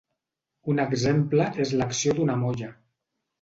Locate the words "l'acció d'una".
1.83-2.39